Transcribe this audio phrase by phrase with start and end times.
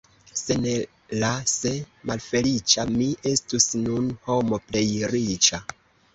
[0.39, 0.71] Se ne
[1.23, 1.73] la "se"
[2.13, 4.85] malfeliĉa, mi estus nun homo plej
[5.15, 5.63] riĉa.